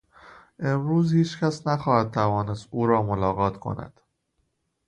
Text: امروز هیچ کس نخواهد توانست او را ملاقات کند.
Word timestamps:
امروز 0.59 1.13
هیچ 1.13 1.39
کس 1.39 1.67
نخواهد 1.67 2.11
توانست 2.11 2.67
او 2.71 2.87
را 2.87 3.01
ملاقات 3.03 3.59
کند. 3.59 4.01